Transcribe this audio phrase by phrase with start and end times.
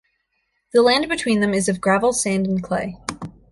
[0.73, 2.97] The land between them is of gravel, sand and clay.